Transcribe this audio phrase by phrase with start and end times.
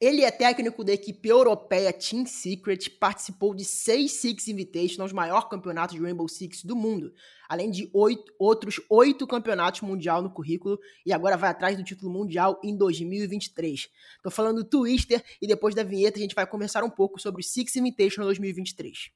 [0.00, 5.92] Ele é técnico da equipe europeia Team Secret, participou de seis Six Invitationals, maior campeonato
[5.92, 7.12] de Rainbow Six do mundo,
[7.48, 12.12] além de oito, outros oito campeonatos mundial no currículo e agora vai atrás do título
[12.12, 13.88] mundial em 2023.
[14.22, 17.42] Tô falando do Twister e depois da vinheta a gente vai conversar um pouco sobre
[17.42, 19.10] Six Invitational 2023.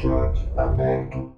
[0.00, 1.36] Chat aberto.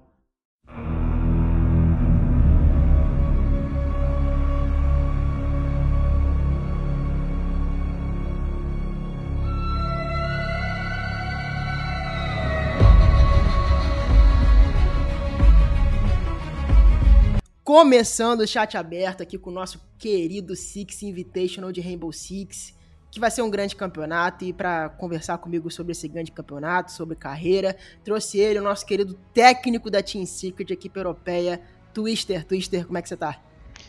[17.65, 22.73] Começando o chat aberto aqui com o nosso querido Six Invitational de Rainbow Six,
[23.13, 24.43] que vai ser um grande campeonato.
[24.43, 29.13] E para conversar comigo sobre esse grande campeonato, sobre carreira, trouxe ele, o nosso querido
[29.33, 31.61] técnico da Team Secret, equipe europeia,
[31.93, 32.43] Twister.
[32.43, 33.39] Twister, como é que você tá?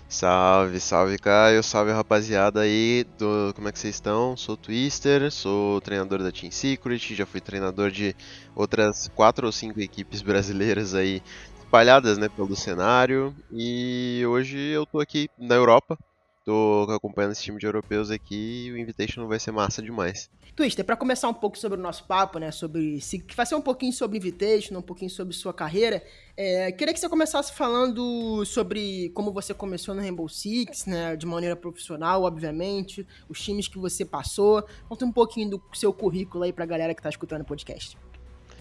[0.07, 4.37] Salve, salve Caio, salve rapaziada aí do como é que vocês estão?
[4.37, 8.15] Sou Twister, sou treinador da Team Secret, já fui treinador de
[8.55, 11.23] outras quatro ou cinco equipes brasileiras aí
[11.59, 13.35] espalhadas né, pelo cenário.
[13.51, 15.99] E hoje eu tô aqui na Europa,
[16.45, 20.31] tô acompanhando esse time de europeus aqui e o Invitation vai ser massa demais.
[20.55, 23.61] Twister, para começar um pouco sobre o nosso papo, né, sobre que vai ser um
[23.61, 26.05] pouquinho sobre Invitation, um pouquinho sobre sua carreira,
[26.37, 31.27] é, queria que você começasse falando sobre como você começou no Rainbow Six, né, de
[31.27, 34.65] maneira profissional, obviamente, os times que você passou.
[34.89, 37.99] Conta um pouquinho do seu currículo aí pra galera que tá escutando o podcast.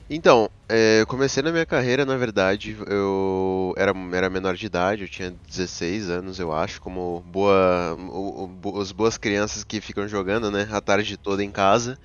[0.09, 5.03] Então, é, eu comecei na minha carreira, na verdade, eu era, era menor de idade,
[5.03, 10.07] eu tinha 16 anos, eu acho, como boa, o, o, as boas crianças que ficam
[10.07, 11.97] jogando, né, a tarde toda em casa.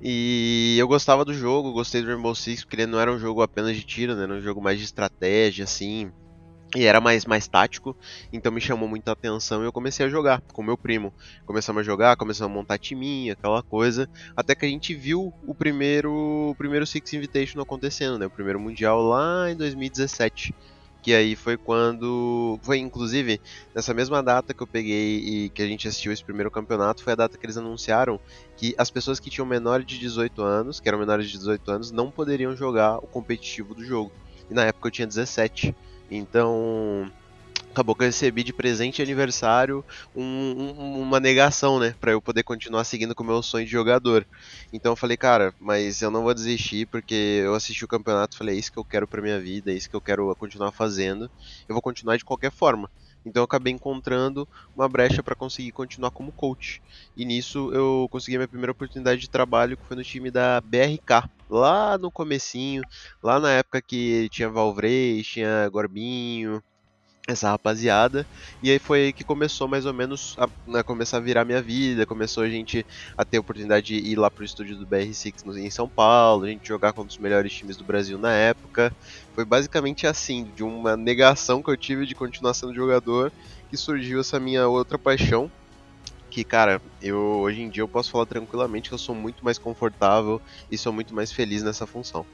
[0.00, 3.42] E eu gostava do jogo, gostei do Rainbow Six, porque ele não era um jogo
[3.42, 6.12] apenas de tiro, né, era um jogo mais de estratégia, assim,
[6.74, 7.96] e era mais, mais tático,
[8.32, 11.12] então me chamou muita atenção e eu comecei a jogar com meu primo.
[11.44, 15.54] Começamos a jogar, começamos a montar timinha, aquela coisa, até que a gente viu o
[15.54, 18.26] primeiro, o primeiro Six Invitation acontecendo, né?
[18.26, 20.54] O primeiro Mundial lá em 2017.
[21.02, 22.58] Que aí foi quando.
[22.62, 23.40] Foi inclusive
[23.74, 27.14] nessa mesma data que eu peguei e que a gente assistiu esse primeiro campeonato, foi
[27.14, 28.20] a data que eles anunciaram
[28.54, 31.90] que as pessoas que tinham menores de 18 anos, que eram menores de 18 anos,
[31.90, 34.12] não poderiam jogar o competitivo do jogo.
[34.50, 35.74] E na época eu tinha 17.
[36.10, 37.10] Então,
[37.70, 39.84] acabou que eu recebi de presente de aniversário
[40.14, 41.94] um, um, uma negação, né?
[42.00, 44.26] Pra eu poder continuar seguindo com o meu sonho de jogador.
[44.72, 48.38] Então eu falei, cara, mas eu não vou desistir porque eu assisti o campeonato e
[48.38, 50.72] falei, é isso que eu quero pra minha vida, é isso que eu quero continuar
[50.72, 51.30] fazendo.
[51.68, 52.90] Eu vou continuar de qualquer forma.
[53.24, 56.80] Então eu acabei encontrando uma brecha para conseguir continuar como coach.
[57.16, 61.22] E nisso eu consegui minha primeira oportunidade de trabalho, que foi no time da BRK,
[61.48, 62.84] lá no comecinho,
[63.22, 66.62] lá na época que tinha Valvrei, tinha Gorbinho,
[67.32, 68.26] essa rapaziada.
[68.62, 71.44] E aí foi aí que começou mais ou menos a, a, né, começar a virar
[71.44, 72.06] minha vida.
[72.06, 72.84] Começou a gente
[73.16, 76.48] a ter a oportunidade de ir lá pro estúdio do BR6 em São Paulo, a
[76.48, 78.92] gente jogar com um dos melhores times do Brasil na época.
[79.34, 83.32] Foi basicamente assim, de uma negação que eu tive de continuar sendo jogador,
[83.68, 85.50] que surgiu essa minha outra paixão.
[86.30, 89.58] Que, cara, eu hoje em dia eu posso falar tranquilamente que eu sou muito mais
[89.58, 90.40] confortável
[90.70, 92.24] e sou muito mais feliz nessa função.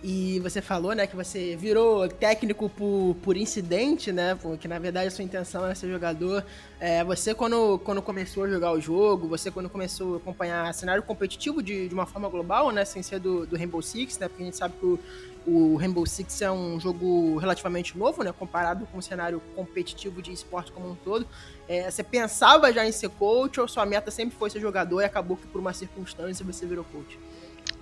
[0.00, 4.36] E você falou, né, que você virou técnico por, por incidente, né?
[4.40, 6.44] Porque na verdade a sua intenção era ser jogador.
[6.78, 11.02] É, você, quando, quando começou a jogar o jogo, você, quando começou a acompanhar cenário
[11.02, 12.84] competitivo de, de uma forma global, né?
[12.84, 14.28] Sem ser do, do Rainbow Six, né?
[14.28, 15.00] Porque a gente sabe que o,
[15.44, 18.32] o Rainbow Six é um jogo relativamente novo, né?
[18.32, 21.26] Comparado com o cenário competitivo de esporte como um todo.
[21.66, 25.04] É, você pensava já em ser coach ou sua meta sempre foi ser jogador e
[25.04, 27.18] acabou que por uma circunstância você virou coach?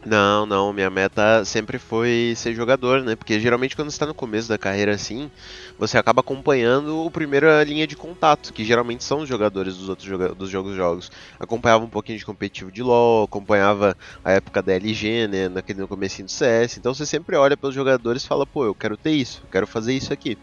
[0.07, 3.17] Não, não, minha meta sempre foi ser jogador, né?
[3.17, 5.29] Porque geralmente quando você tá no começo da carreira assim,
[5.77, 10.09] você acaba acompanhando o primeira linha de contato, que geralmente são os jogadores dos outros
[10.09, 11.11] joga dos jogos jogos.
[11.41, 15.89] Acompanhava um pouquinho de competitivo de LoL, acompanhava a época da LG, né, naquele no
[15.89, 16.79] comecinho do CS.
[16.79, 19.67] Então você sempre olha pelos jogadores e fala, pô, eu quero ter isso, eu quero
[19.67, 20.39] fazer isso aqui.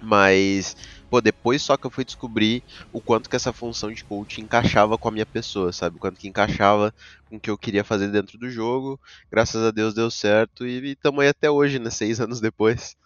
[0.00, 0.74] Mas
[1.10, 2.62] Pô, depois só que eu fui descobrir
[2.92, 5.96] o quanto que essa função de coach encaixava com a minha pessoa, sabe?
[5.96, 6.92] O quanto que encaixava
[7.28, 9.00] com o que eu queria fazer dentro do jogo.
[9.30, 11.90] Graças a Deus deu certo e estamos aí até hoje, né?
[11.90, 12.96] Seis anos depois.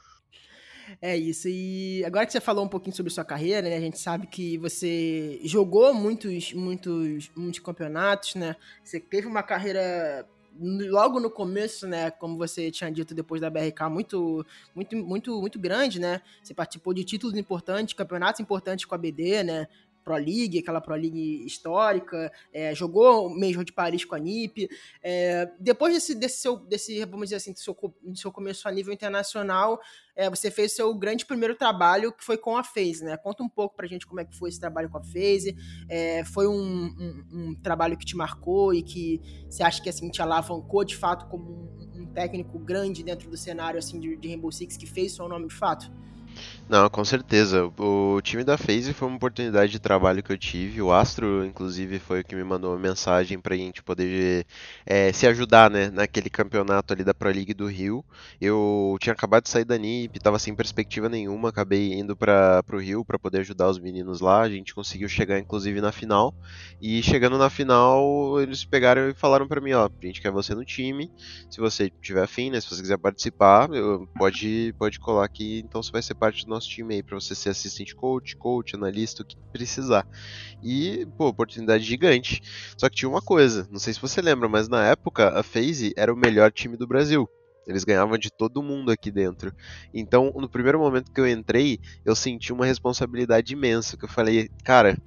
[1.00, 1.48] É isso.
[1.48, 3.76] E agora que você falou um pouquinho sobre sua carreira, né?
[3.76, 8.56] A gente sabe que você jogou muitos, muitos, muitos campeonatos, né?
[8.82, 10.26] Você teve uma carreira
[10.58, 14.44] logo no começo, né, como você tinha dito depois da BRK, muito,
[14.74, 16.20] muito, muito, muito grande, né?
[16.42, 19.68] Você participou de títulos importantes, campeonatos importantes com a BD, né?
[20.02, 24.68] Pro League, aquela Pro League histórica, é, jogou o Major de Paris com a NIP.
[25.02, 28.72] É, depois desse, desse seu, desse, vamos dizer assim, do seu, do seu começo a
[28.72, 29.80] nível internacional,
[30.20, 33.16] é, você fez seu grande primeiro trabalho, que foi com a FaZe, né?
[33.16, 35.56] Conta um pouco pra gente como é que foi esse trabalho com a FaZe.
[35.88, 40.10] É, foi um, um, um, trabalho que te marcou e que você acha que assim,
[40.10, 44.28] te alavancou de fato como um, um técnico grande dentro do cenário assim, de, de
[44.28, 45.90] Rainbow Six que fez seu nome de fato?
[46.70, 47.64] Não, com certeza.
[47.76, 50.80] O time da FaZe foi uma oportunidade de trabalho que eu tive.
[50.80, 54.46] O Astro, inclusive, foi o que me mandou uma mensagem pra gente poder
[54.86, 58.04] é, se ajudar, né, naquele campeonato ali da Pro League do Rio.
[58.40, 62.78] Eu tinha acabado de sair da NIP, tava sem perspectiva nenhuma, acabei indo para pro
[62.78, 64.40] Rio para poder ajudar os meninos lá.
[64.42, 66.32] A gente conseguiu chegar, inclusive, na final.
[66.80, 70.54] E chegando na final, eles pegaram e falaram para mim, ó, a gente quer você
[70.54, 71.10] no time.
[71.50, 73.68] Se você tiver afim, né, se você quiser participar,
[74.16, 77.34] pode, pode colar aqui, então você vai ser parte do nosso time aí para você
[77.34, 80.06] ser assistente coach, coach, analista, o que precisar.
[80.62, 82.42] E, pô, oportunidade gigante.
[82.76, 85.92] Só que tinha uma coisa, não sei se você lembra, mas na época a FaZe
[85.96, 87.28] era o melhor time do Brasil.
[87.66, 89.52] Eles ganhavam de todo mundo aqui dentro.
[89.94, 93.96] Então, no primeiro momento que eu entrei, eu senti uma responsabilidade imensa.
[93.96, 94.98] Que eu falei, cara,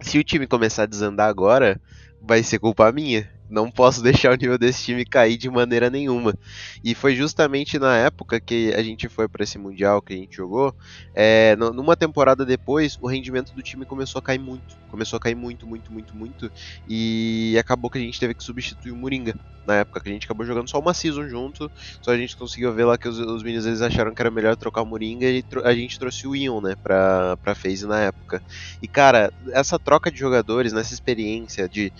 [0.00, 1.80] se o time começar a desandar agora,
[2.20, 6.34] vai ser culpa minha não posso deixar o nível desse time cair de maneira nenhuma.
[6.82, 10.36] E foi justamente na época que a gente foi para esse Mundial que a gente
[10.36, 10.74] jogou,
[11.14, 14.78] é, numa temporada depois, o rendimento do time começou a cair muito.
[14.88, 16.50] Começou a cair muito, muito, muito, muito.
[16.88, 19.34] E acabou que a gente teve que substituir o Moringa.
[19.66, 21.70] Na época que a gente acabou jogando só uma season junto,
[22.00, 24.56] só a gente conseguiu ver lá que os, os meninos eles acharam que era melhor
[24.56, 28.42] trocar o Moringa e a gente trouxe o Ion, né, pra, pra FaZe na época.
[28.82, 31.92] E cara, essa troca de jogadores, nessa experiência de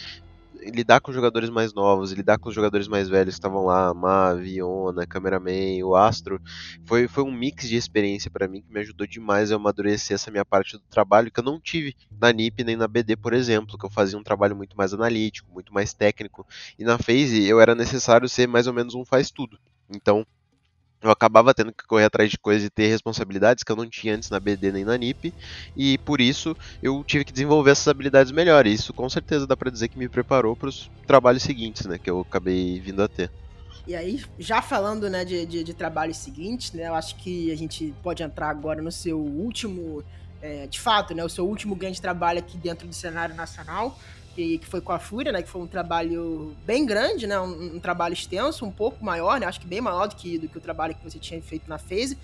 [0.62, 4.56] lidar com jogadores mais novos, lidar com os jogadores mais velhos que estavam lá, Mavi,
[4.56, 6.40] Iona, Cameraman, o Astro,
[6.84, 10.30] foi, foi um mix de experiência para mim que me ajudou demais a amadurecer essa
[10.30, 13.78] minha parte do trabalho que eu não tive na NIP nem na BD, por exemplo,
[13.78, 16.46] que eu fazia um trabalho muito mais analítico, muito mais técnico,
[16.78, 19.58] e na FaZe eu era necessário ser mais ou menos um faz tudo.
[19.88, 20.26] Então,
[21.02, 24.14] eu acabava tendo que correr atrás de coisas e ter responsabilidades que eu não tinha
[24.14, 25.32] antes na BD nem na NIP,
[25.76, 28.67] e por isso eu tive que desenvolver essas habilidades melhor.
[28.67, 31.99] E isso com certeza dá para dizer que me preparou para os trabalhos seguintes, né,
[31.99, 33.31] que eu acabei vindo a ter.
[33.87, 37.56] E aí, já falando né, de, de, de trabalhos seguintes, né, eu acho que a
[37.56, 40.05] gente pode entrar agora no seu último,
[40.43, 43.99] é, de fato, né, o seu último grande trabalho aqui dentro do cenário nacional,
[44.40, 45.42] que, que foi com a Fúria, né?
[45.42, 47.38] Que foi um trabalho bem grande, né?
[47.38, 49.46] Um, um, trabalho extenso, um pouco maior, né?
[49.46, 51.78] Acho que bem maior do que, do que o trabalho que você tinha feito na
[51.78, 52.16] FaZe.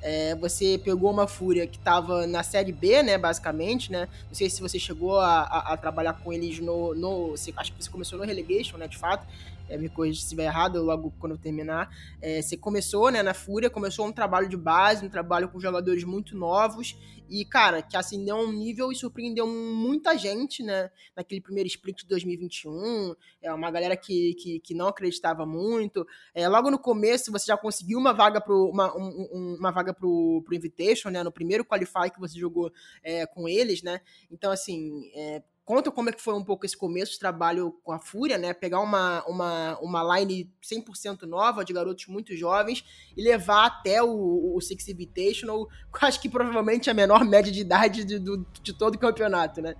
[0.00, 4.06] É, você pegou uma Fúria que estava na Série B, né, basicamente, né?
[4.28, 7.34] Não sei se você chegou a, a, a trabalhar com eles no, no...
[7.56, 9.26] Acho que você começou no Relegation, né, de fato
[9.68, 11.88] é, me corrija se estiver errado logo quando eu terminar.
[12.20, 16.04] É, você começou, né, na Fúria, começou um trabalho de base, um trabalho com jogadores
[16.04, 16.96] muito novos
[17.28, 22.06] e, cara, que acendeu um nível e surpreendeu muita gente, né, naquele primeiro split de
[22.06, 23.14] 2021.
[23.40, 26.06] É uma galera que, que, que não acreditava muito.
[26.34, 30.42] É, logo no começo, você já conseguiu uma vaga pro, uma, um, uma vaga pro,
[30.44, 32.70] pro Invitation, né, no primeiro Qualify que você jogou
[33.02, 34.00] é, com eles, né.
[34.30, 37.90] Então, assim, é, Conta como é que foi um pouco esse começo de trabalho com
[37.90, 38.52] a Fúria, né?
[38.52, 42.84] Pegar uma, uma, uma line 100% nova, de garotos muito jovens,
[43.16, 45.66] e levar até o, o Six Invitational,
[46.02, 49.74] acho que provavelmente a menor média de idade de, de, de todo o campeonato, né?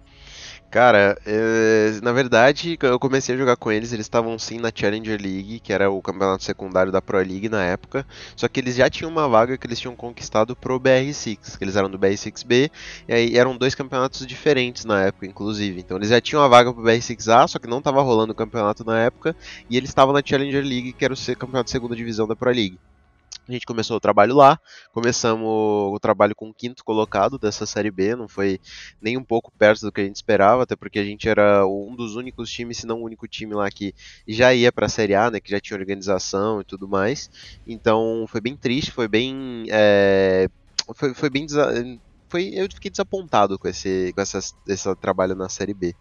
[0.75, 5.23] Cara, é, na verdade, eu comecei a jogar com eles, eles estavam sim na Challenger
[5.23, 8.05] League, que era o campeonato secundário da Pro League na época,
[8.35, 11.77] só que eles já tinham uma vaga que eles tinham conquistado pro BR6, que eles
[11.77, 12.73] eram do BR6B,
[13.07, 15.79] e aí eram dois campeonatos diferentes na época, inclusive.
[15.79, 18.85] Então eles já tinham a vaga pro BR6A, só que não estava rolando o campeonato
[18.85, 19.37] na época,
[19.71, 22.51] e eles estavam na Challenger League, que era o campeonato de segunda divisão da Pro
[22.51, 22.81] League.
[23.47, 24.59] A gente começou o trabalho lá,
[24.93, 28.59] começamos o trabalho com o quinto colocado dessa Série B, não foi
[29.03, 31.95] nem um pouco perto do que a gente esperava, até porque a gente era um
[31.95, 33.95] dos únicos times, se não o único time lá que
[34.27, 37.31] já ia para a Série A, né, que já tinha organização e tudo mais.
[37.67, 39.67] Então foi bem triste, foi bem.
[39.69, 40.49] É,
[40.95, 41.47] foi, foi bem
[42.35, 45.95] foi, eu fiquei desapontado com esse, com essa, esse trabalho na Série B.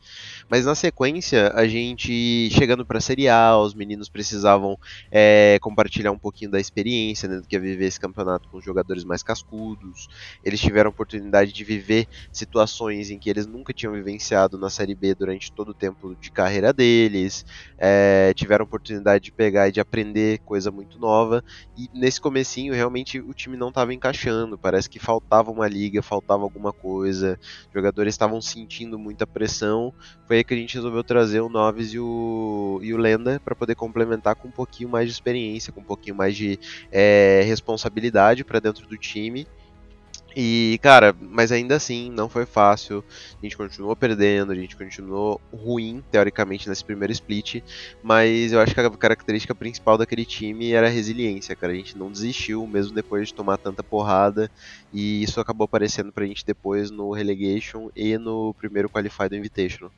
[0.50, 4.76] Mas na sequência, a gente chegando para a Série A, os meninos precisavam
[5.12, 9.04] é, compartilhar um pouquinho da experiência, né, do que é viver esse campeonato com jogadores
[9.04, 10.08] mais cascudos.
[10.44, 14.96] Eles tiveram a oportunidade de viver situações em que eles nunca tinham vivenciado na Série
[14.96, 17.46] B durante todo o tempo de carreira deles.
[17.78, 21.44] É, tiveram a oportunidade de pegar e de aprender coisa muito nova.
[21.78, 24.58] E nesse comecinho, realmente, o time não estava encaixando.
[24.58, 27.38] Parece que faltava uma liga, faltava faltava alguma coisa,
[27.68, 29.94] os jogadores estavam sentindo muita pressão.
[30.26, 33.54] Foi aí que a gente resolveu trazer o Noves e o, e o Lenda para
[33.54, 36.60] poder complementar com um pouquinho mais de experiência, com um pouquinho mais de
[36.92, 39.46] é, responsabilidade para dentro do time.
[40.36, 43.04] E, cara, mas ainda assim não foi fácil.
[43.40, 47.62] A gente continuou perdendo, a gente continuou ruim, teoricamente, nesse primeiro split.
[48.02, 51.74] Mas eu acho que a característica principal daquele time era a resiliência, cara.
[51.74, 54.50] A gente não desistiu, mesmo depois de tomar tanta porrada.
[54.92, 59.92] E isso acabou aparecendo pra gente depois no Relegation e no primeiro Qualify do Invitational.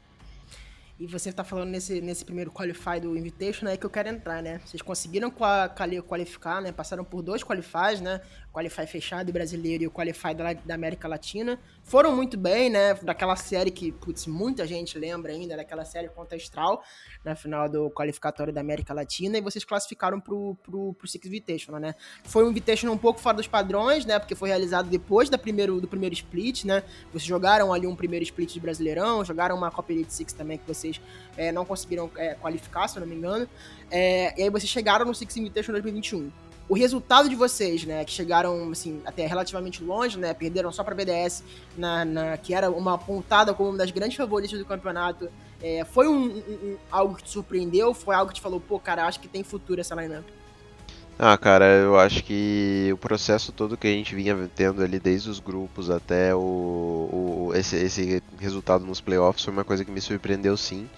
[0.97, 4.41] E você está falando nesse, nesse primeiro qualify do Invitation, é que eu quero entrar,
[4.41, 4.61] né?
[4.65, 5.29] Vocês conseguiram
[6.07, 6.71] qualificar, né?
[6.71, 8.21] Passaram por dois qualifies, né?
[8.55, 11.59] Qualify fechado brasileiro e o Qualify da, da, América Latina.
[11.83, 12.93] Foram muito bem, né?
[12.93, 16.37] Daquela série que, putz, muita gente lembra ainda, daquela série contra
[17.23, 21.81] na final do qualificatório da América Latina, e vocês classificaram pro, pro, pro Six Invitational,
[21.81, 21.95] né?
[22.23, 24.19] Foi um Invitational um pouco fora dos padrões, né?
[24.19, 26.83] Porque foi realizado depois da primeiro, do primeiro split, né?
[27.11, 30.67] Vocês jogaram ali um primeiro split de Brasileirão, jogaram uma Copa Elite Six também, que
[30.67, 31.01] vocês
[31.35, 33.49] é, não conseguiram é, qualificar, se eu não me engano.
[33.91, 38.11] É, e aí vocês chegaram no Six Invitational 2021 o resultado de vocês, né, que
[38.11, 41.43] chegaram assim até relativamente longe, né, perderam só para BDS,
[41.77, 45.29] na, na, que era uma apontada como uma das grandes favoritas do campeonato,
[45.61, 47.93] é, foi um, um, algo que te surpreendeu?
[47.93, 50.25] Foi algo que te falou, pô, cara, acho que tem futuro essa lineup?
[51.17, 55.29] Ah, cara, eu acho que o processo todo que a gente vinha tendo ali, desde
[55.29, 60.01] os grupos até o, o esse, esse resultado nos playoffs, foi uma coisa que me
[60.01, 60.89] surpreendeu sim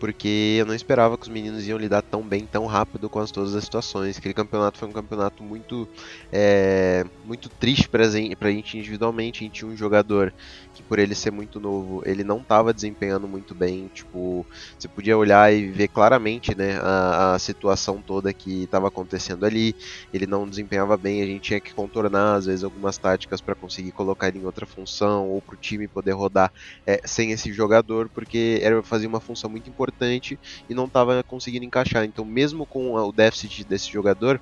[0.00, 3.30] porque eu não esperava que os meninos iam lidar tão bem, tão rápido com as,
[3.30, 4.16] todas as situações.
[4.16, 5.86] Aquele campeonato foi um campeonato muito,
[6.32, 9.44] é, muito triste para a gente individualmente.
[9.44, 10.32] A gente tinha um jogador
[10.74, 13.90] que, por ele ser muito novo, ele não estava desempenhando muito bem.
[13.92, 14.46] Tipo,
[14.78, 19.76] você podia olhar e ver claramente né, a, a situação toda que estava acontecendo ali.
[20.14, 23.92] Ele não desempenhava bem, a gente tinha que contornar, às vezes, algumas táticas para conseguir
[23.92, 26.50] colocar ele em outra função ou para o time poder rodar
[26.86, 31.22] é, sem esse jogador, porque era fazia uma função muito importante importante e não estava
[31.24, 32.04] conseguindo encaixar.
[32.04, 34.40] Então, mesmo com o déficit desse jogador,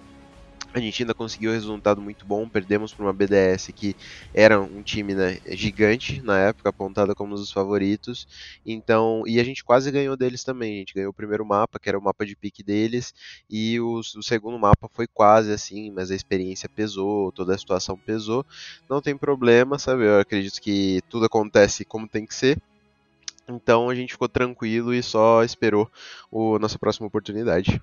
[0.75, 3.97] a gente ainda conseguiu um resultado muito bom, perdemos para uma BDS que
[4.35, 8.27] era um time né, gigante na época, apontada como um dos favoritos.
[8.67, 10.77] Então, e a gente quase ganhou deles também.
[10.77, 13.15] A gente ganhou o primeiro mapa, que era o mapa de pique deles,
[13.49, 17.99] e o, o segundo mapa foi quase assim, mas a experiência pesou, toda a situação
[17.99, 18.45] pesou.
[18.89, 20.05] Não tem problema, sabe?
[20.05, 22.59] Eu acredito que tudo acontece como tem que ser.
[23.49, 25.91] Então a gente ficou tranquilo e só esperou
[26.33, 27.81] a nossa próxima oportunidade.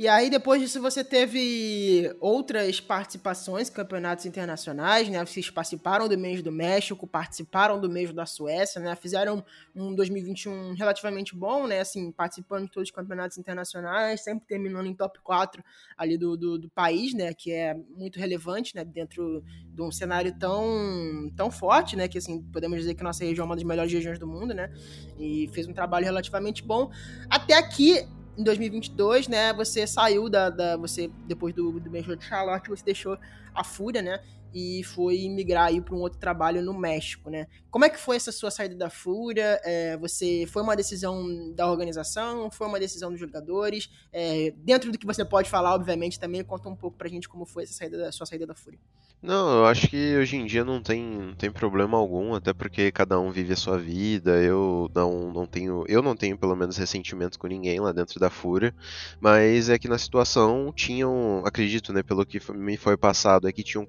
[0.00, 5.22] E aí, depois disso, você teve outras participações campeonatos internacionais, né?
[5.22, 8.96] Vocês participaram do mês do México, participaram do mês da Suécia, né?
[8.96, 9.44] Fizeram
[9.76, 11.80] um 2021 relativamente bom, né?
[11.80, 15.62] Assim, participando de todos os campeonatos internacionais, sempre terminando em top 4
[15.98, 17.34] ali do, do, do país, né?
[17.34, 18.86] Que é muito relevante, né?
[18.86, 22.08] Dentro de um cenário tão, tão forte, né?
[22.08, 24.72] Que, assim, podemos dizer que nossa região é uma das melhores regiões do mundo, né?
[25.18, 26.90] E fez um trabalho relativamente bom.
[27.28, 32.24] Até aqui, em 2022, né, você saiu da, da você depois do, do Major de
[32.24, 33.18] Charlotte, você deixou
[33.54, 34.20] a Fúria, né,
[34.52, 37.46] e foi migrar aí para um outro trabalho no México, né?
[37.70, 39.60] Como é que foi essa sua saída da Fúria?
[39.64, 42.50] É, você foi uma decisão da organização?
[42.50, 43.90] Foi uma decisão dos jogadores?
[44.12, 47.44] É, dentro do que você pode falar, obviamente, também conta um pouco pra gente como
[47.46, 48.78] foi essa saída da sua saída da Fúria.
[49.22, 52.90] Não, eu acho que hoje em dia não tem, não tem problema algum, até porque
[52.90, 54.42] cada um vive a sua vida.
[54.42, 58.30] Eu não, não tenho, eu não tenho pelo menos ressentimento com ninguém lá dentro da
[58.30, 58.74] Fúria,
[59.20, 63.62] mas é que na situação tinham, acredito, né, pelo que me foi passado, é que
[63.62, 63.86] tinham um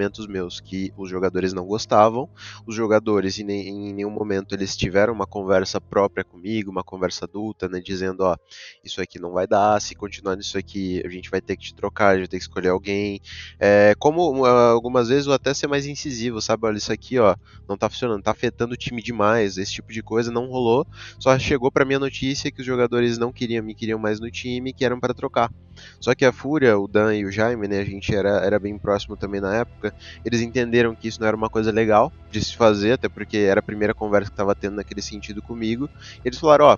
[0.00, 2.28] comportamentos meus que os jogadores não gostavam.
[2.66, 7.68] Os jogadores em, em nenhum momento eles tiveram uma conversa própria comigo, uma conversa adulta,
[7.68, 8.36] né, dizendo, ó,
[8.82, 11.74] isso aqui não vai dar, se continuar nisso aqui, a gente vai ter que te
[11.74, 13.20] trocar, a gente vai ter que escolher alguém.
[13.58, 16.66] É, como uh, algumas vezes ou até ser mais incisivo, sabe?
[16.66, 17.36] Olha, isso aqui, ó,
[17.68, 20.86] não tá funcionando, tá afetando o time demais, esse tipo de coisa não rolou.
[21.18, 24.30] Só chegou para mim a notícia que os jogadores não queriam, me queriam mais no
[24.30, 25.50] time, que eram para trocar.
[26.00, 28.78] Só que a Fúria, o Dan e o Jaime, né, a gente era, era bem
[28.78, 29.94] próximo também na época,
[30.24, 33.60] eles entenderam que isso não era uma coisa legal de se fazer, até porque era
[33.60, 35.88] a primeira conversa que tava tendo naquele sentido comigo.
[36.24, 36.76] Eles falaram, ó,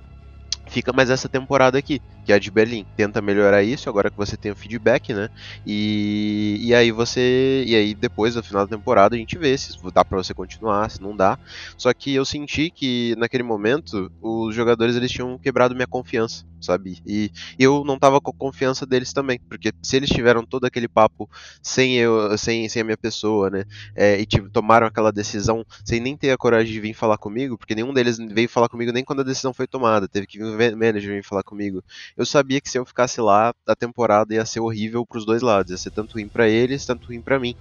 [0.69, 2.87] fica mais essa temporada aqui que é a de Berlim.
[2.97, 5.29] Tenta melhorar isso agora que você tem o feedback, né?
[5.67, 7.64] E, e aí você.
[7.67, 10.91] E aí depois, no final da temporada, a gente vê se dá para você continuar,
[10.91, 11.38] se não dá.
[11.76, 17.02] Só que eu senti que naquele momento os jogadores eles tinham quebrado minha confiança, sabe?
[17.07, 20.88] E eu não tava com a confiança deles também, porque se eles tiveram todo aquele
[20.88, 21.29] papo
[21.62, 23.64] sem eu, sem, sem a minha pessoa, né?
[23.95, 27.59] É, e tipo, tomaram aquela decisão sem nem ter a coragem de vir falar comigo,
[27.59, 30.09] porque nenhum deles veio falar comigo nem quando a decisão foi tomada.
[30.09, 31.83] Teve que vir o manager vir falar comigo
[32.16, 35.42] eu sabia que se eu ficasse lá, a temporada ia ser horrível para os dois
[35.42, 37.57] lados, ia ser tanto ruim para eles, tanto ruim para mim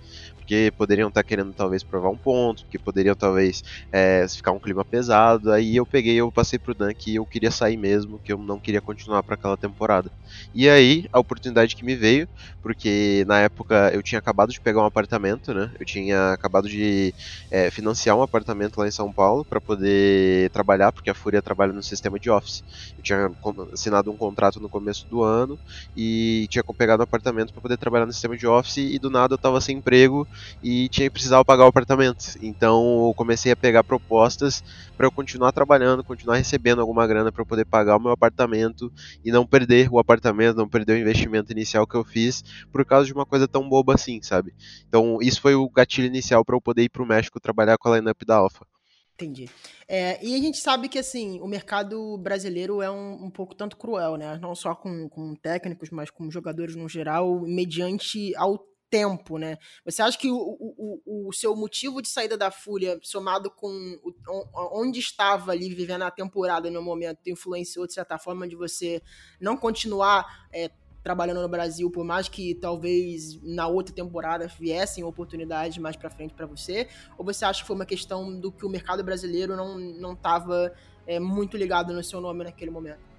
[0.52, 4.60] porque poderiam estar tá querendo talvez provar um ponto, porque poderiam talvez é, ficar um
[4.60, 5.52] clima pesado.
[5.52, 8.60] Aí eu peguei, eu passei pro Dan que eu queria sair mesmo, que eu não
[8.60, 10.12] queria continuar para aquela temporada.
[10.54, 12.28] E aí a oportunidade que me veio,
[12.62, 15.72] porque na época eu tinha acabado de pegar um apartamento, né?
[15.80, 17.14] Eu tinha acabado de
[17.50, 21.72] é, financiar um apartamento lá em São Paulo para poder trabalhar, porque a Fúria trabalha
[21.72, 22.64] no sistema de office.
[22.98, 23.32] Eu tinha
[23.72, 25.60] assinado um contrato no começo do ano
[25.96, 29.34] e tinha pegado um apartamento para poder trabalhar no sistema de office e do nada
[29.34, 30.28] eu tava sem emprego
[30.64, 32.38] e tinha que precisar pagar o apartamento.
[32.42, 34.64] Então eu comecei a pegar propostas
[34.98, 38.92] para eu continuar trabalhando, continuar recebendo alguma grana para poder pagar o meu apartamento
[39.24, 43.06] e não perder o apartamento, não perder o investimento inicial que eu fiz por causa
[43.06, 44.54] de uma coisa tão boba assim, sabe?
[44.88, 47.90] Então isso foi o gatilho inicial para eu poder ir para o México trabalhar com
[47.90, 48.66] a lineup da Alpha.
[49.22, 49.50] Entendi.
[49.88, 53.78] É, e a gente sabe que assim o mercado brasileiro é um, um pouco tanto
[53.78, 54.40] cruel, né?
[54.42, 58.58] Não só com, com técnicos, mas com jogadores no geral, mediante ao
[58.90, 59.58] tempo, né?
[59.86, 63.70] Você acha que o, o, o seu motivo de saída da Fúria, somado com
[64.04, 69.02] o, onde estava ali vivendo a temporada no momento, influenciou de certa forma de você
[69.40, 70.70] não continuar é,
[71.04, 76.34] trabalhando no Brasil, por mais que talvez na outra temporada viessem oportunidades mais para frente
[76.34, 76.88] para você?
[77.18, 80.74] Ou você acha que foi uma questão do que o mercado brasileiro não não estava
[81.08, 83.12] é, muito ligado no seu nome naquele momento?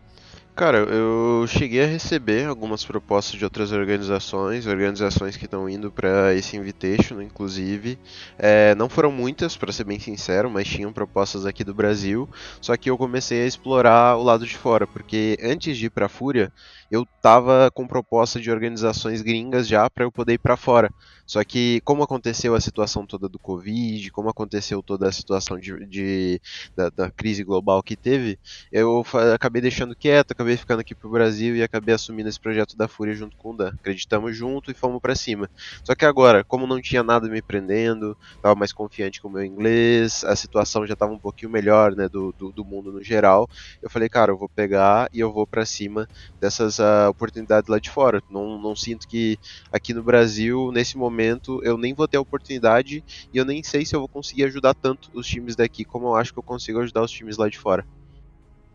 [0.54, 6.34] Cara, eu cheguei a receber algumas propostas de outras organizações, organizações que estão indo para
[6.34, 7.98] esse invitation, inclusive.
[8.38, 12.28] É, não foram muitas, para ser bem sincero, mas tinham propostas aqui do Brasil.
[12.60, 16.04] Só que eu comecei a explorar o lado de fora, porque antes de ir para
[16.04, 16.52] a Fúria,
[16.92, 20.92] eu tava com proposta de organizações gringas já para eu poder ir para fora.
[21.24, 25.86] Só que como aconteceu a situação toda do Covid, como aconteceu toda a situação de,
[25.86, 26.40] de
[26.76, 28.38] da, da, crise global que teve,
[28.70, 29.02] eu
[29.34, 33.14] acabei deixando quieto, acabei ficando aqui pro Brasil e acabei assumindo esse projeto da Fúria
[33.14, 33.68] junto com o Dan.
[33.68, 35.48] Acreditamos junto e fomos para cima.
[35.82, 39.44] Só que agora, como não tinha nada me prendendo, tava mais confiante com o meu
[39.44, 43.48] inglês, a situação já tava um pouquinho melhor, né, do, do, do mundo no geral,
[43.80, 46.06] eu falei, cara, eu vou pegar e eu vou para cima
[46.38, 48.22] dessas uh, oportunidades lá de fora.
[48.30, 49.38] Não, não sinto que
[49.72, 53.62] aqui no Brasil, nesse momento, momento eu nem vou ter a oportunidade e eu nem
[53.62, 56.42] sei se eu vou conseguir ajudar tanto os times daqui como eu acho que eu
[56.42, 57.86] consigo ajudar os times lá de fora.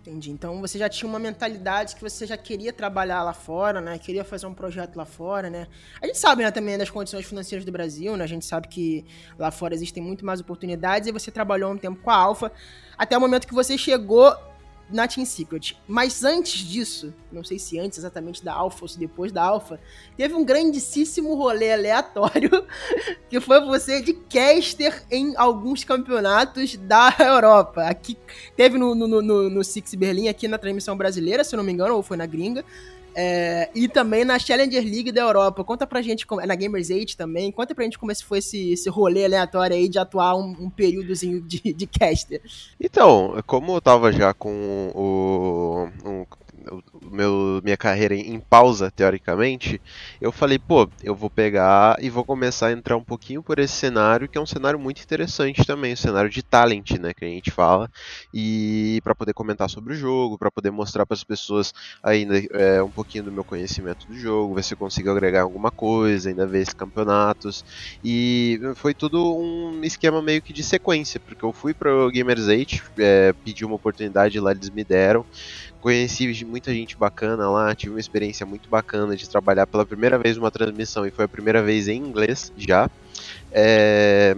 [0.01, 0.31] Entendi.
[0.31, 3.97] Então você já tinha uma mentalidade que você já queria trabalhar lá fora, né?
[3.97, 5.67] Queria fazer um projeto lá fora, né?
[6.01, 8.23] A gente sabe né, também das condições financeiras do Brasil, né?
[8.23, 9.03] A gente sabe que
[9.37, 12.53] lá fora existem muito mais oportunidades e você trabalhou um tempo com a Alfa
[12.98, 14.33] até o momento que você chegou
[14.89, 15.75] na Team Secret.
[15.87, 19.79] Mas antes disso, não sei se antes exatamente da Alpha ou se depois da Alpha,
[20.15, 22.65] teve um grandíssimo rolê aleatório
[23.29, 27.83] que foi você de caster em alguns campeonatos da Europa.
[27.83, 28.17] Aqui
[28.55, 31.95] teve no, no, no, no Six Berlim, aqui na transmissão brasileira, se não me engano,
[31.95, 32.63] ou foi na gringa.
[33.20, 35.64] É, e também na Challenger League da Europa.
[35.64, 38.88] Conta pra gente, na Gamers 8 também, conta pra gente como esse foi esse, esse
[38.92, 42.40] rolê aleatório aí de atuar um, um períodozinho de, de caster.
[42.80, 46.25] Então, como eu tava já com o, um,
[47.12, 49.82] meu, minha carreira em pausa, teoricamente,
[50.20, 53.74] eu falei, pô, eu vou pegar e vou começar a entrar um pouquinho por esse
[53.74, 57.27] cenário, que é um cenário muito interessante também, um cenário de talent, né, que a
[57.27, 57.90] gente fala,
[58.34, 62.82] e para poder comentar sobre o jogo, para poder mostrar para as pessoas ainda é,
[62.82, 66.46] um pouquinho do meu conhecimento do jogo, ver se eu consigo agregar alguma coisa, ainda
[66.46, 67.64] ver esses campeonatos,
[68.03, 72.48] e foi tudo um esquema meio que de sequência, porque eu fui para o Gamers
[72.48, 75.25] 8, é, pedi uma oportunidade lá, eles me deram,
[75.81, 80.37] conheci muita gente bacana lá, tive uma experiência muito bacana de trabalhar pela primeira vez
[80.37, 82.90] uma transmissão e foi a primeira vez em inglês já.
[83.51, 84.35] É,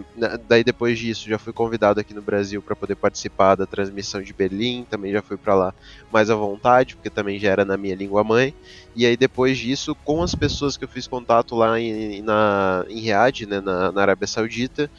[0.47, 4.31] daí depois disso já fui convidado aqui no Brasil para poder participar da transmissão de
[4.31, 5.73] Berlim, também já fui para lá
[6.11, 8.53] mais à vontade, porque também já era na minha língua mãe.
[8.95, 12.99] E aí depois disso, com as pessoas que eu fiz contato lá em, na, em
[12.99, 14.89] Riad, né, na, na Arábia Saudita,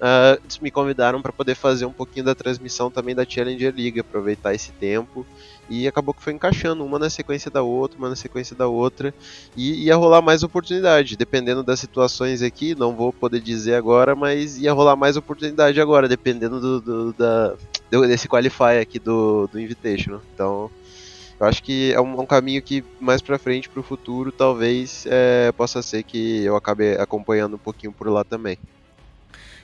[0.00, 4.54] uh, me convidaram para poder fazer um pouquinho da transmissão também da Challenger League, aproveitar
[4.54, 5.26] esse tempo.
[5.68, 9.14] E acabou que foi encaixando uma na sequência da outra, uma na sequência da outra,
[9.56, 14.58] e ia rolar mais oportunidade, dependendo das situações aqui, não vou poder dizer agora, mas
[14.58, 17.54] ia rolar mais oportunidade agora, dependendo do, do da,
[18.08, 19.60] desse qualify aqui do, do.
[19.60, 20.68] Então,
[21.38, 25.52] eu acho que é um, um caminho que mais pra frente, pro futuro, talvez é,
[25.52, 28.58] possa ser que eu acabe acompanhando um pouquinho por lá também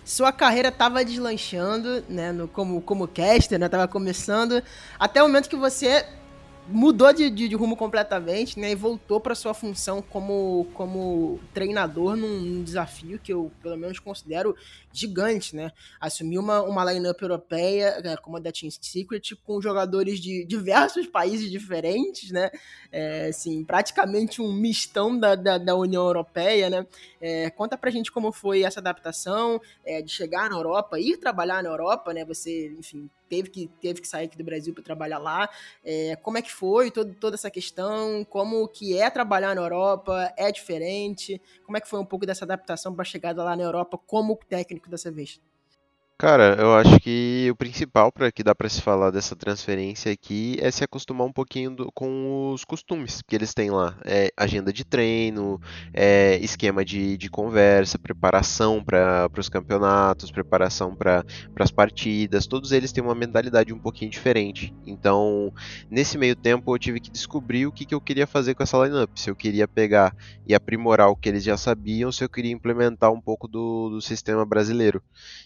[0.06, 4.62] sua carreira estava deslanchando, né, no, como, como caster, né, tava começando,
[5.00, 6.06] até o momento que você
[6.68, 8.72] mudou de, de, de, rumo completamente, né?
[8.72, 13.98] E voltou para sua função como, como treinador num, num, desafio que eu, pelo menos,
[13.98, 14.56] considero
[14.96, 15.70] gigante, né?
[16.00, 21.06] Assumiu uma, uma line-up europeia, né, como a da Team Secret, com jogadores de diversos
[21.06, 22.50] países diferentes, né?
[22.90, 26.86] É, assim, praticamente um mistão da, da, da União Europeia, né?
[27.20, 31.62] É, conta pra gente como foi essa adaptação é, de chegar na Europa, ir trabalhar
[31.62, 32.24] na Europa, né?
[32.24, 35.48] Você, enfim, teve que, teve que sair aqui do Brasil para trabalhar lá.
[35.84, 38.24] É, como é que foi todo, toda essa questão?
[38.24, 40.32] Como que é trabalhar na Europa?
[40.36, 41.40] É diferente?
[41.64, 44.38] Como é que foi um pouco dessa adaptação para a chegada lá na Europa como
[44.48, 45.40] técnico dessa vez?
[46.18, 50.56] Cara, eu acho que o principal para que dá para se falar dessa transferência aqui
[50.62, 53.94] é se acostumar um pouquinho do, com os costumes que eles têm lá.
[54.02, 55.60] É, agenda de treino,
[55.92, 61.22] é, esquema de, de conversa, preparação para os campeonatos, preparação para
[61.60, 62.46] as partidas.
[62.46, 64.74] Todos eles têm uma mentalidade um pouquinho diferente.
[64.86, 65.52] Então,
[65.90, 68.78] nesse meio tempo, eu tive que descobrir o que, que eu queria fazer com essa
[68.82, 69.10] lineup.
[69.16, 73.12] Se eu queria pegar e aprimorar o que eles já sabiam, se eu queria implementar
[73.12, 75.02] um pouco do, do sistema brasileiro.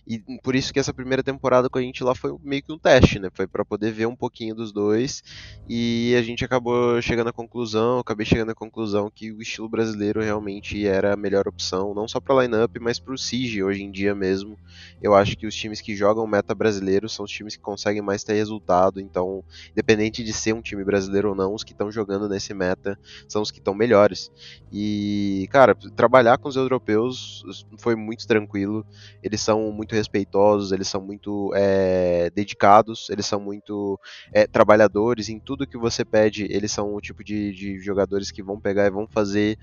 [0.06, 2.78] E por isso que essa primeira temporada com a gente lá foi meio que um
[2.78, 3.28] teste, né?
[3.32, 5.22] Foi para poder ver um pouquinho dos dois
[5.68, 10.20] e a gente acabou chegando à conclusão, acabei chegando à conclusão que o estilo brasileiro
[10.22, 13.90] realmente era a melhor opção, não só para lineup, mas para o Siege hoje em
[13.90, 14.56] dia mesmo.
[15.02, 18.22] Eu acho que os times que jogam meta brasileiro são os times que conseguem mais
[18.22, 19.42] ter resultado, então,
[19.72, 23.42] independente de ser um time brasileiro ou não, os que estão jogando nesse meta são
[23.42, 24.30] os que estão melhores.
[24.70, 27.42] E, cara, trabalhar com os europeus
[27.78, 28.84] foi muito tranquilo,
[29.22, 33.98] eles são muito respeitosos eles são muito é, dedicados, eles são muito
[34.32, 35.28] é, trabalhadores.
[35.28, 38.86] Em tudo que você pede, eles são o tipo de, de jogadores que vão pegar
[38.86, 39.58] e vão fazer.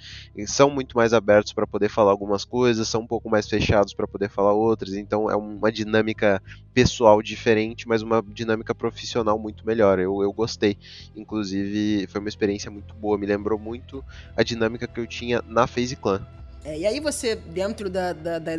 [0.45, 4.07] São muito mais abertos para poder falar algumas coisas, são um pouco mais fechados para
[4.07, 4.93] poder falar outras.
[4.93, 6.41] Então é uma dinâmica
[6.73, 9.99] pessoal diferente, mas uma dinâmica profissional muito melhor.
[9.99, 10.77] Eu, eu gostei.
[11.15, 13.17] Inclusive, foi uma experiência muito boa.
[13.17, 14.03] Me lembrou muito
[14.35, 16.36] a dinâmica que eu tinha na FaZe Clan.
[16.63, 18.53] É, e aí você, dentro da, da, da,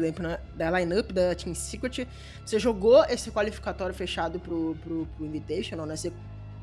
[0.55, 2.07] da line-up da Team Secret,
[2.45, 5.97] você jogou esse qualificatório fechado pro, pro, pro Invitational, né?
[5.97, 6.13] Você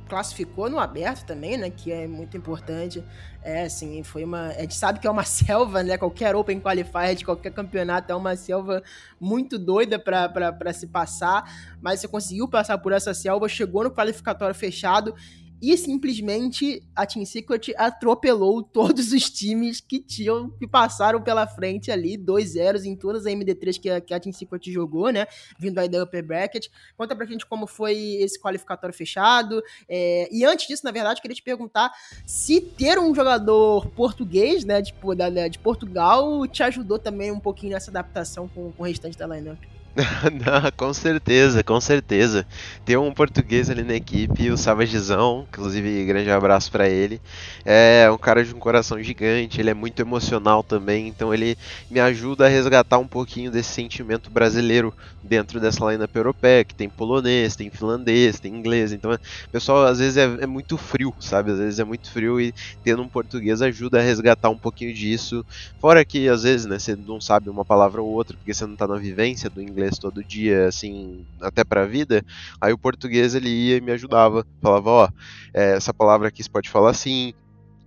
[0.08, 1.69] classificou no aberto também, né?
[1.69, 3.04] Que é muito importante.
[3.43, 4.48] É, assim, foi uma...
[4.48, 5.98] A gente sabe que é uma selva, né?
[5.98, 8.82] Qualquer Open Qualifier de qualquer campeonato é uma selva
[9.19, 11.43] muito doida para se passar.
[11.82, 15.15] Mas você conseguiu passar por essa selva, chegou no qualificatório fechado
[15.62, 21.91] e simplesmente a Team Secret atropelou todos os times que tinham que passaram pela frente
[21.91, 25.28] ali, 2-0 em todas as MD3 que a, que a Team Secret jogou, né?
[25.58, 26.68] Vindo aí da Upper Bracket.
[26.98, 29.62] Conta pra gente como foi esse qualificatório fechado.
[29.88, 31.91] É, e antes disso, na verdade, queria te perguntar
[32.26, 37.74] se ter um jogador português, né, tipo, da, de Portugal, te ajudou também um pouquinho
[37.74, 39.60] nessa adaptação com, com o restante da lineup.
[40.46, 42.46] Não, com certeza, com certeza.
[42.84, 47.22] Tem um português ali na equipe, o Savagezão, inclusive grande abraço para ele.
[47.64, 51.58] É um cara de um coração gigante, ele é muito emocional também, então ele
[51.90, 56.90] me ajuda a resgatar um pouquinho desse sentimento brasileiro dentro dessa lineup europeia, que tem
[56.90, 58.92] polonês, tem finlandês, tem inglês.
[58.92, 59.18] Então,
[59.52, 61.52] pessoal às vezes é, é muito frio, sabe?
[61.52, 62.54] Às vezes é muito frio e
[62.84, 65.46] tendo um português ajuda a resgatar um pouquinho disso.
[65.80, 68.76] Fora que às vezes, né, você não sabe uma palavra ou outra, porque você não
[68.76, 72.24] tá na vivência do inglês inglês todo dia, assim, até pra vida,
[72.60, 74.45] aí o português ele ia e me ajudava.
[74.62, 75.10] Falava, ó,
[75.54, 77.34] é, essa palavra aqui você pode falar assim.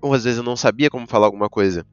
[0.00, 1.84] Ou às vezes eu não sabia como falar alguma coisa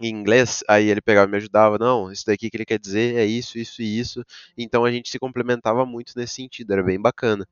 [0.00, 3.16] em inglês, aí ele pegava e me ajudava, não, isso daqui que ele quer dizer
[3.16, 4.24] é isso, isso e isso.
[4.56, 7.46] Então a gente se complementava muito nesse sentido, era bem bacana.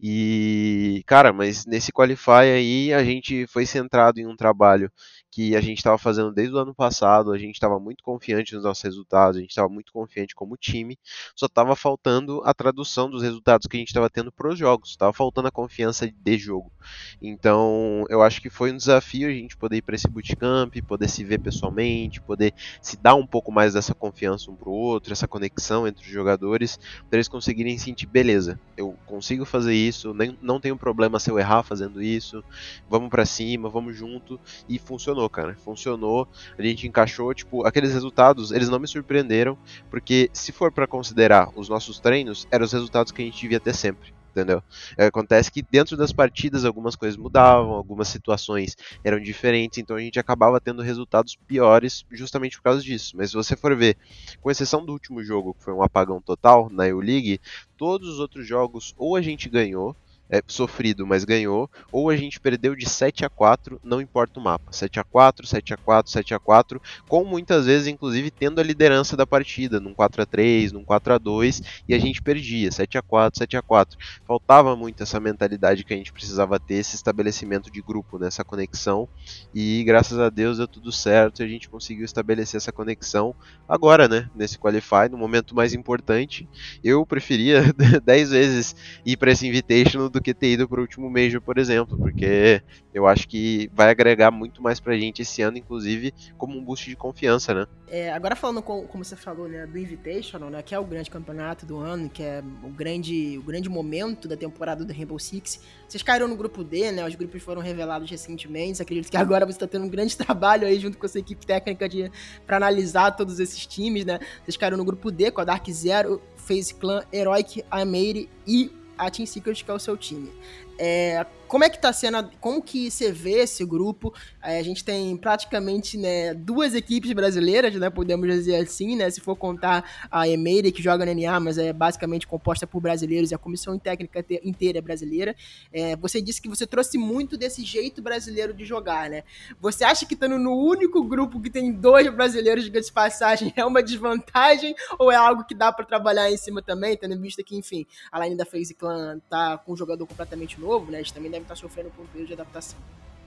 [0.00, 4.92] E, cara, mas nesse Qualify aí a gente foi centrado em um trabalho
[5.36, 8.64] que a gente estava fazendo desde o ano passado, a gente estava muito confiante nos
[8.64, 10.98] nossos resultados, a gente estava muito confiante como time,
[11.34, 14.88] só estava faltando a tradução dos resultados que a gente estava tendo para os jogos,
[14.88, 16.72] estava faltando a confiança de jogo.
[17.20, 21.06] Então, eu acho que foi um desafio a gente poder ir para esse bootcamp, poder
[21.06, 25.12] se ver pessoalmente, poder se dar um pouco mais dessa confiança um para o outro,
[25.12, 26.78] essa conexão entre os jogadores,
[27.10, 31.38] para eles conseguirem sentir, beleza, eu consigo fazer isso, nem, não tenho problema se eu
[31.38, 32.42] errar fazendo isso,
[32.88, 35.54] vamos para cima, vamos junto, e funcionou funcionou, cara.
[35.56, 39.58] Funcionou, a gente encaixou, tipo, aqueles resultados, eles não me surpreenderam,
[39.90, 43.60] porque se for para considerar os nossos treinos, eram os resultados que a gente devia
[43.60, 44.62] ter sempre entendeu?
[44.98, 50.00] É, acontece que dentro das partidas algumas coisas mudavam, algumas situações eram diferentes, então a
[50.00, 53.16] gente acabava tendo resultados piores justamente por causa disso.
[53.16, 53.96] Mas se você for ver,
[54.42, 57.40] com exceção do último jogo, que foi um apagão total na EU-League,
[57.78, 59.96] todos os outros jogos ou a gente ganhou,
[60.28, 64.42] é, sofrido, mas ganhou, ou a gente perdeu de 7 a 4, não importa o
[64.42, 64.72] mapa.
[64.72, 68.64] 7 a 4, 7 a 4, 7 a 4, com muitas vezes inclusive tendo a
[68.64, 72.70] liderança da partida, num 4 a 3, num 4 a 2, e a gente perdia,
[72.70, 73.98] 7 a 4, 7 a 4.
[74.26, 78.46] Faltava muito essa mentalidade que a gente precisava ter, esse estabelecimento de grupo, nessa né,
[78.48, 79.08] conexão,
[79.54, 83.34] e graças a Deus deu tudo certo, e a gente conseguiu estabelecer essa conexão
[83.68, 86.48] agora, né, nesse qualify, no momento mais importante.
[86.82, 91.10] Eu preferia 10 vezes ir para esse invitation do que ter ido para o último
[91.10, 95.58] Major, por exemplo, porque eu acho que vai agregar muito mais pra gente esse ano,
[95.58, 97.66] inclusive, como um boost de confiança, né?
[97.86, 101.10] É, agora falando com, como você falou, né, do Invitational, né, que é o grande
[101.10, 105.60] campeonato do ano, que é o grande, o grande momento da temporada do Rainbow Six.
[105.86, 107.06] Vocês caíram no grupo D, né?
[107.06, 108.82] Os grupos foram revelados recentemente.
[108.82, 111.46] Acredito que agora você está tendo um grande trabalho aí junto com a sua equipe
[111.46, 112.10] técnica de
[112.46, 114.18] para analisar todos esses times, né?
[114.42, 119.10] Vocês caíram no grupo D com a Dark Zero, FaZe Clan, Heroic, Ameire e a
[119.10, 120.32] Team Secret, que é o seu time.
[120.78, 124.12] É, como é que tá sendo, como que você vê esse grupo?
[124.42, 129.20] É, a gente tem praticamente né, duas equipes brasileiras, né, podemos dizer assim, né, se
[129.20, 133.34] for contar a Emeire, que joga na NA, mas é basicamente composta por brasileiros e
[133.34, 135.36] a comissão técnica inteira é brasileira.
[135.72, 139.22] É, você disse que você trouxe muito desse jeito brasileiro de jogar, né?
[139.60, 143.82] Você acha que estando no único grupo que tem dois brasileiros de passagem é uma
[143.82, 147.86] desvantagem ou é algo que dá para trabalhar em cima também, tendo visto que, enfim,
[148.10, 150.98] a line da FaZe Clan tá com um jogador completamente novo, né?
[150.98, 152.78] A gente também deve estar tá sofrendo com um período de adaptação.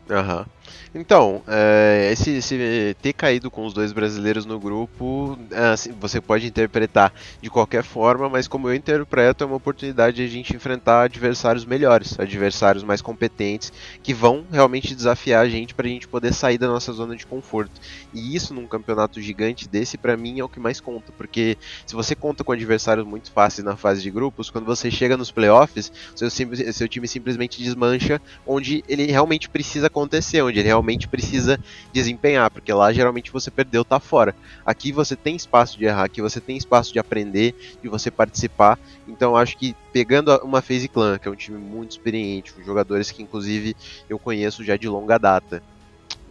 [0.10, 0.46] Aham.
[0.94, 6.20] Então, é, esse, esse, ter caído com os dois brasileiros no grupo, é, assim, você
[6.20, 10.56] pode interpretar de qualquer forma, mas como eu interpreto, é uma oportunidade de a gente
[10.56, 16.08] enfrentar adversários melhores, adversários mais competentes, que vão realmente desafiar a gente para a gente
[16.08, 17.80] poder sair da nossa zona de conforto.
[18.12, 21.96] E isso num campeonato gigante desse, para mim, é o que mais conta, porque se
[21.96, 25.92] você conta com adversários muito fáceis na fase de grupos, quando você chega nos playoffs,
[26.16, 31.60] seu, seu time simplesmente desmancha, onde ele realmente precisa acontecer, onde ele realmente precisa
[31.92, 34.36] desempenhar, porque lá geralmente você perdeu, tá fora.
[34.66, 38.80] Aqui você tem espaço de errar, aqui você tem espaço de aprender, de você participar.
[39.08, 43.12] Então acho que pegando uma FaZe Clan, que é um time muito experiente, com jogadores
[43.12, 43.76] que inclusive
[44.10, 45.62] eu conheço já de longa data,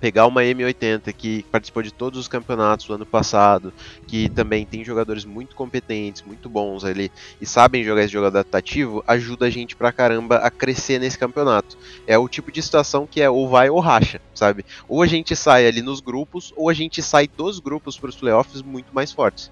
[0.00, 3.72] pegar uma M80 que participou de todos os campeonatos do ano passado,
[4.06, 9.02] que também tem jogadores muito competentes, muito bons ali e sabem jogar esse jogo adaptativo,
[9.06, 11.76] ajuda a gente pra caramba a crescer nesse campeonato.
[12.06, 14.64] É o tipo de situação que é ou vai ou racha, sabe?
[14.88, 18.16] Ou a gente sai ali nos grupos, ou a gente sai dos grupos para os
[18.16, 19.50] playoffs muito mais fortes.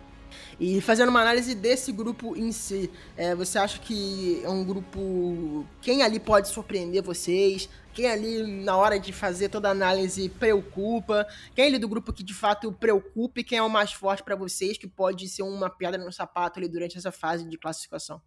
[0.59, 5.67] E fazendo uma análise desse grupo em si, é, você acha que é um grupo.
[5.83, 7.69] Quem ali pode surpreender vocês?
[7.93, 11.27] Quem ali, na hora de fazer toda a análise, preocupa?
[11.55, 14.37] Quem ali do grupo que de fato preocupa e quem é o mais forte para
[14.37, 18.21] vocês, que pode ser uma pedra no sapato ali durante essa fase de classificação?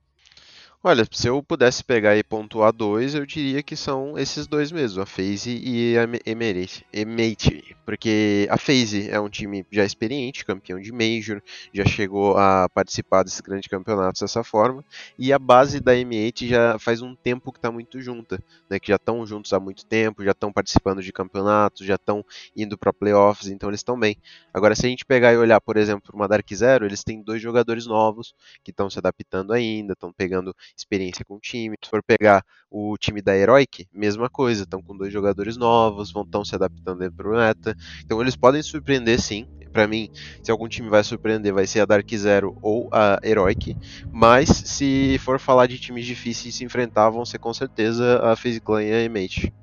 [0.82, 5.02] Olha, se eu pudesse pegar e pontuar dois, eu diria que são esses dois mesmo,
[5.02, 10.94] a FaZe e a Emate, porque a FaZe é um time já experiente, campeão de
[10.94, 11.42] Major,
[11.74, 14.82] já chegou a participar desses grandes campeonatos dessa forma,
[15.18, 18.88] e a base da M8 já faz um tempo que está muito junta, né, que
[18.88, 22.24] já estão juntos há muito tempo, já estão participando de campeonatos, já estão
[22.56, 24.16] indo para playoffs, então eles estão bem.
[24.54, 27.42] Agora, se a gente pegar e olhar, por exemplo, uma Dark Zero, eles têm dois
[27.42, 31.76] jogadores novos que estão se adaptando ainda, estão pegando experiência com o time.
[31.84, 36.24] Se for pegar o time da Heroic, mesma coisa, estão com dois jogadores novos, vão
[36.24, 37.76] estão se adaptando para o meta.
[38.04, 39.48] Então eles podem surpreender sim.
[39.72, 40.10] Para mim,
[40.42, 43.78] se algum time vai surpreender, vai ser a Dark Zero ou a Heroic.
[44.12, 48.36] Mas se for falar de times difíceis de se enfrentar, vão ser com certeza a
[48.36, 49.54] FaZe Clan e a Mate.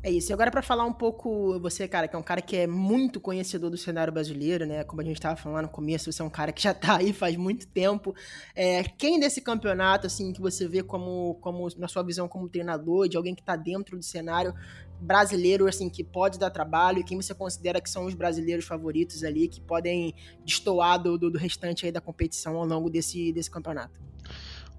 [0.00, 0.30] É isso.
[0.30, 3.20] E agora para falar um pouco, você, cara, que é um cara que é muito
[3.20, 4.84] conhecedor do cenário brasileiro, né?
[4.84, 7.12] Como a gente estava falando no começo, você é um cara que já tá aí
[7.12, 8.14] faz muito tempo.
[8.54, 13.08] É, quem desse campeonato, assim, que você vê como, como, na sua visão como treinador,
[13.08, 14.54] de alguém que tá dentro do cenário
[15.00, 19.24] brasileiro, assim, que pode dar trabalho, e quem você considera que são os brasileiros favoritos
[19.24, 23.50] ali, que podem destoar do, do, do restante aí da competição ao longo desse, desse
[23.50, 23.98] campeonato?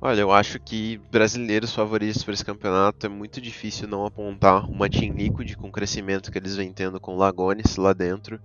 [0.01, 4.89] Olha, eu acho que brasileiros favoritos para esse campeonato é muito difícil não apontar uma
[4.89, 8.39] Team Liquid com o crescimento que eles vêm tendo com o Lagones lá dentro.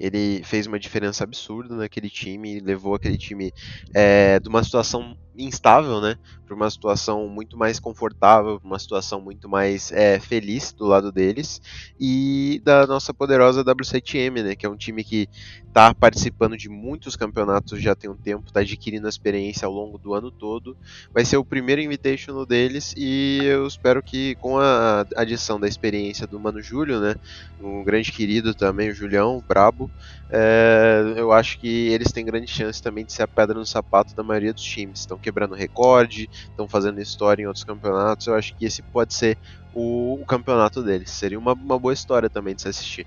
[0.00, 3.52] Ele fez uma diferença absurda naquele time, levou aquele time
[3.94, 9.48] é, de uma situação instável, né, para uma situação muito mais confortável, uma situação muito
[9.48, 11.60] mais é, feliz do lado deles
[11.98, 15.28] e da nossa poderosa W7M, né, que é um time que
[15.66, 20.14] está participando de muitos campeonatos já tem um tempo, está adquirindo experiência ao longo do
[20.14, 20.76] ano todo.
[21.12, 26.26] Vai ser o primeiro Invitational deles e eu espero que com a adição da experiência
[26.26, 27.16] do Mano Júlio, né,
[27.60, 29.90] um grande querido também, o Julião, o brabo,
[30.30, 34.14] é, eu acho que eles têm grande chance também de ser a pedra no sapato
[34.14, 35.04] da maioria dos times.
[35.04, 38.28] Então quebrando recorde, estão fazendo história em outros campeonatos.
[38.28, 39.36] Eu acho que esse pode ser
[39.74, 41.10] o, o campeonato deles.
[41.10, 43.06] Seria uma, uma boa história também de se assistir.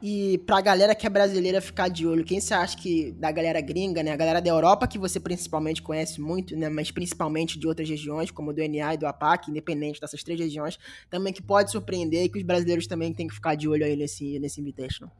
[0.00, 3.60] E pra galera que é brasileira ficar de olho, quem você acha que da galera
[3.60, 4.12] gringa, né?
[4.12, 6.68] A galera da Europa, que você principalmente conhece muito, né?
[6.68, 10.78] Mas principalmente de outras regiões, como do NA e do APAC, independente dessas três regiões,
[11.10, 13.96] também que pode surpreender e que os brasileiros também têm que ficar de olho aí
[13.96, 15.10] nesse, nesse Invitational.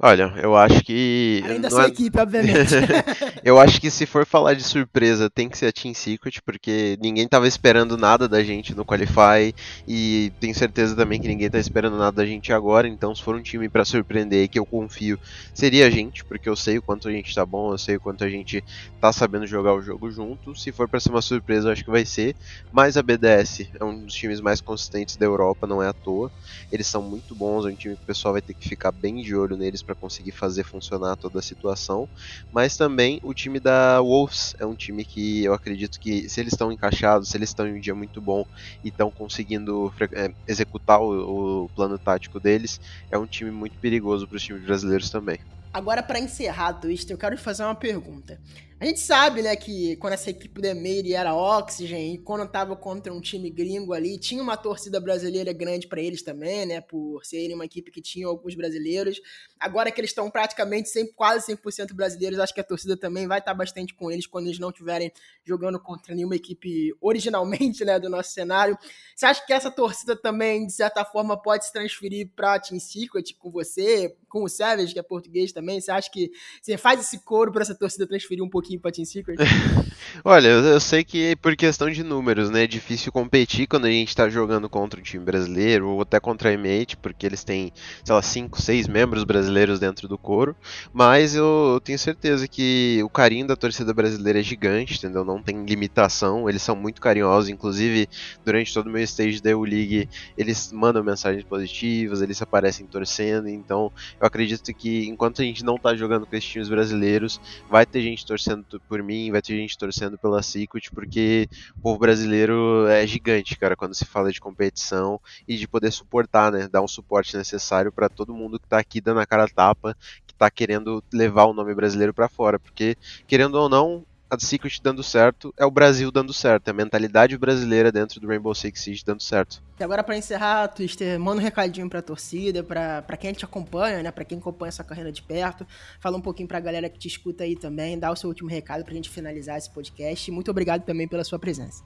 [0.00, 1.40] Olha, eu acho que.
[1.44, 1.86] Além da sua é...
[1.86, 2.74] equipe, obviamente.
[3.44, 6.98] eu acho que se for falar de surpresa, tem que ser a Team Secret, porque
[7.00, 9.54] ninguém tava esperando nada da gente no Qualify.
[9.86, 12.88] E tenho certeza também que ninguém tá esperando nada da gente agora.
[12.88, 15.18] Então, se for um time para surpreender que eu confio,
[15.54, 18.00] seria a gente, porque eu sei o quanto a gente tá bom, eu sei o
[18.00, 18.64] quanto a gente
[19.00, 20.58] tá sabendo jogar o jogo junto.
[20.58, 22.34] Se for para ser uma surpresa, eu acho que vai ser.
[22.72, 26.32] Mas a BDS é um dos times mais consistentes da Europa, não é à toa.
[26.72, 29.22] Eles são muito bons, é um time que o pessoal vai ter que ficar bem
[29.22, 32.08] de olho neles para conseguir fazer funcionar toda a situação.
[32.52, 36.52] Mas também o time da Wolves é um time que eu acredito que se eles
[36.52, 38.46] estão encaixados, se eles estão em um dia muito bom
[38.82, 44.26] e estão conseguindo é, executar o, o plano tático deles, é um time muito perigoso
[44.26, 45.38] para os times brasileiros também.
[45.74, 48.40] Agora, para encerrar, Twist, eu quero fazer uma pergunta.
[48.84, 52.76] A gente sabe, né, que quando essa equipe do Emery era Oxygen e quando tava
[52.76, 57.24] contra um time gringo ali, tinha uma torcida brasileira grande para eles também, né, por
[57.24, 59.22] serem uma equipe que tinha alguns brasileiros.
[59.58, 63.38] Agora que eles estão praticamente sempre, quase 100% brasileiros, acho que a torcida também vai
[63.38, 65.10] estar tá bastante com eles quando eles não estiverem
[65.46, 68.76] jogando contra nenhuma equipe originalmente, né, do nosso cenário.
[69.16, 73.32] Você acha que essa torcida também, de certa forma, pode se transferir pra Team Secret
[73.38, 75.80] com você, com o Savage, que é português também?
[75.80, 79.04] Você acha que você faz esse coro para essa torcida transferir um pouquinho pra Team
[79.04, 79.36] Secret?
[80.24, 84.14] Olha, eu, sei que por questão de números, né, é difícil competir quando a gente
[84.14, 87.72] tá jogando contra um time brasileiro ou até contra a Emate, porque eles têm,
[88.04, 90.54] sei lá, 5, 6 membros brasileiros dentro do coro,
[90.92, 95.24] mas eu, eu, tenho certeza que o carinho da torcida brasileira é gigante, entendeu?
[95.24, 98.08] Não tem limitação, eles são muito carinhosos, inclusive
[98.44, 100.08] durante todo o meu stage da EU-League,
[100.38, 105.76] eles mandam mensagens positivas, eles aparecem torcendo, então eu acredito que enquanto a gente não
[105.76, 109.56] tá jogando com esses times brasileiros, vai ter gente torcendo torcendo por mim, vai ter
[109.56, 114.40] gente torcendo pela Secret, porque o povo brasileiro é gigante, cara, quando se fala de
[114.40, 116.68] competição e de poder suportar, né?
[116.68, 119.96] Dar um suporte necessário para todo mundo que tá aqui dando a cara a tapa,
[120.26, 124.04] que tá querendo levar o nome brasileiro para fora, porque querendo ou não,
[124.42, 128.28] a Secret dando certo é o Brasil dando certo, é a mentalidade brasileira dentro do
[128.28, 129.62] Rainbow Six Siege dando certo.
[129.78, 134.02] E agora para encerrar, Twister, manda um recadinho pra torcida, pra, pra quem te acompanha,
[134.02, 135.66] né, pra quem acompanha essa carreira de perto,
[136.00, 138.84] fala um pouquinho pra galera que te escuta aí também, dá o seu último recado
[138.84, 141.82] pra gente finalizar esse podcast muito obrigado também pela sua presença.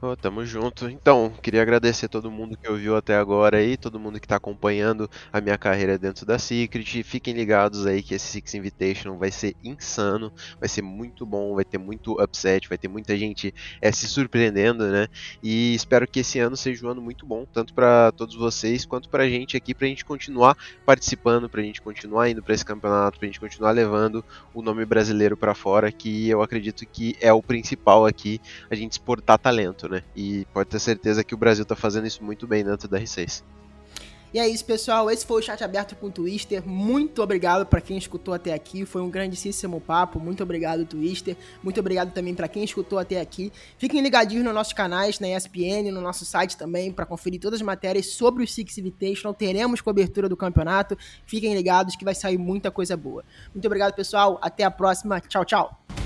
[0.00, 0.88] Oh, tamo junto.
[0.88, 5.10] Então, queria agradecer todo mundo que ouviu até agora aí, todo mundo que está acompanhando
[5.32, 7.02] a minha carreira dentro da Secret.
[7.02, 11.64] Fiquem ligados aí que esse Six Invitation vai ser insano, vai ser muito bom, vai
[11.64, 15.08] ter muito upset, vai ter muita gente é, se surpreendendo, né?
[15.42, 19.08] E espero que esse ano seja um ano muito bom, tanto para todos vocês quanto
[19.08, 23.26] pra gente aqui, pra gente continuar participando, pra gente continuar indo para esse campeonato, pra
[23.26, 28.06] gente continuar levando o nome brasileiro para fora, que eu acredito que é o principal
[28.06, 29.57] aqui, a gente exportar talento,
[29.88, 30.02] né?
[30.14, 33.42] E pode ter certeza que o Brasil tá fazendo isso muito bem dentro da R6.
[34.32, 35.10] E é isso, pessoal.
[35.10, 36.62] Esse foi o chat aberto com o Twister.
[36.66, 38.84] Muito obrigado para quem escutou até aqui.
[38.84, 40.20] Foi um grandíssimo papo.
[40.20, 41.34] Muito obrigado, Twister.
[41.62, 43.50] Muito obrigado também para quem escutou até aqui.
[43.78, 47.64] Fiquem ligadinhos nos nossos canais, na ESPN, no nosso site também, para conferir todas as
[47.64, 49.32] matérias sobre o Six Invitational.
[49.32, 50.96] Teremos cobertura do campeonato.
[51.24, 53.24] Fiquem ligados que vai sair muita coisa boa.
[53.54, 54.38] Muito obrigado, pessoal.
[54.42, 55.20] Até a próxima.
[55.20, 55.97] Tchau, tchau.